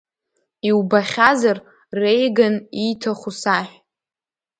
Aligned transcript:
Иубахьазар, 0.67 1.57
Реиган 2.01 2.55
ииҭаху 2.83 3.31
саҳә! 3.39 3.73